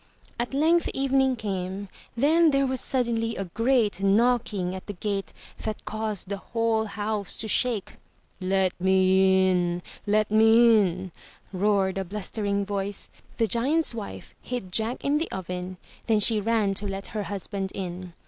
[0.39, 5.85] At length evening came, then there was suddenly a great knocking at the gate that
[5.85, 7.97] caused the whole house to shake.
[8.41, 9.83] *'Let me in!
[10.07, 11.11] Let me in
[11.53, 13.11] V roared a blustering voice.
[13.37, 15.77] The giant's wife hid Jack in the oven,
[16.07, 18.13] then she ran to let her husband in.